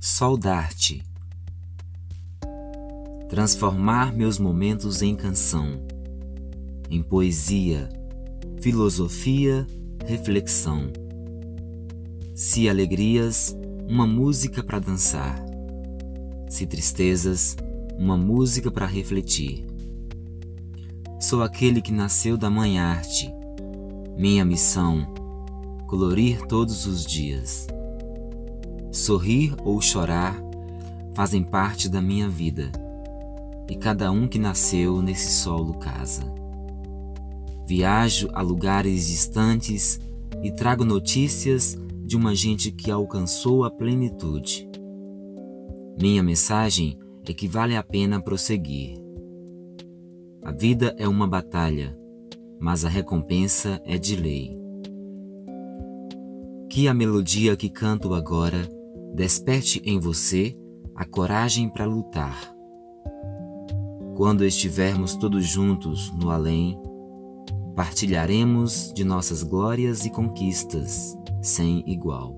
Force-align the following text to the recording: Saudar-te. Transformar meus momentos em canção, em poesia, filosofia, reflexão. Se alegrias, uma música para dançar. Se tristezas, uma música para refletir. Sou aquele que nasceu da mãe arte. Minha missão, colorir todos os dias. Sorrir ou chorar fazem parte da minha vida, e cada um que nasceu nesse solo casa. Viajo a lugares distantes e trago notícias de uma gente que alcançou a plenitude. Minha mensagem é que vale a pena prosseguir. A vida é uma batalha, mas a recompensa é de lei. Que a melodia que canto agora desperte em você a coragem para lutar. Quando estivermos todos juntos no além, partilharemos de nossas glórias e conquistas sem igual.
Saudar-te. 0.00 1.02
Transformar 3.28 4.14
meus 4.14 4.38
momentos 4.38 5.02
em 5.02 5.16
canção, 5.16 5.84
em 6.88 7.02
poesia, 7.02 7.88
filosofia, 8.60 9.66
reflexão. 10.06 10.92
Se 12.32 12.68
alegrias, 12.68 13.56
uma 13.88 14.06
música 14.06 14.62
para 14.62 14.78
dançar. 14.78 15.44
Se 16.48 16.64
tristezas, 16.64 17.56
uma 17.98 18.16
música 18.16 18.70
para 18.70 18.86
refletir. 18.86 19.66
Sou 21.18 21.42
aquele 21.42 21.82
que 21.82 21.90
nasceu 21.90 22.36
da 22.36 22.48
mãe 22.48 22.78
arte. 22.78 23.28
Minha 24.16 24.44
missão, 24.44 25.12
colorir 25.88 26.46
todos 26.46 26.86
os 26.86 27.04
dias. 27.04 27.66
Sorrir 29.08 29.56
ou 29.64 29.80
chorar 29.80 30.38
fazem 31.14 31.42
parte 31.42 31.88
da 31.88 31.98
minha 31.98 32.28
vida, 32.28 32.70
e 33.66 33.74
cada 33.74 34.12
um 34.12 34.28
que 34.28 34.38
nasceu 34.38 35.00
nesse 35.00 35.30
solo 35.30 35.78
casa. 35.78 36.30
Viajo 37.66 38.28
a 38.34 38.42
lugares 38.42 39.06
distantes 39.06 39.98
e 40.42 40.52
trago 40.52 40.84
notícias 40.84 41.74
de 42.04 42.18
uma 42.18 42.34
gente 42.34 42.70
que 42.70 42.90
alcançou 42.90 43.64
a 43.64 43.70
plenitude. 43.70 44.68
Minha 45.98 46.22
mensagem 46.22 46.98
é 47.26 47.32
que 47.32 47.48
vale 47.48 47.76
a 47.76 47.82
pena 47.82 48.20
prosseguir. 48.20 49.02
A 50.44 50.52
vida 50.52 50.94
é 50.98 51.08
uma 51.08 51.26
batalha, 51.26 51.98
mas 52.60 52.84
a 52.84 52.90
recompensa 52.90 53.80
é 53.86 53.96
de 53.96 54.16
lei. 54.16 54.54
Que 56.68 56.86
a 56.86 56.92
melodia 56.92 57.56
que 57.56 57.70
canto 57.70 58.12
agora 58.12 58.76
desperte 59.14 59.80
em 59.84 59.98
você 59.98 60.56
a 60.94 61.04
coragem 61.04 61.68
para 61.68 61.84
lutar. 61.84 62.54
Quando 64.16 64.44
estivermos 64.44 65.14
todos 65.14 65.46
juntos 65.46 66.12
no 66.12 66.30
além, 66.30 66.78
partilharemos 67.76 68.92
de 68.92 69.04
nossas 69.04 69.42
glórias 69.44 70.04
e 70.04 70.10
conquistas 70.10 71.16
sem 71.40 71.84
igual. 71.86 72.36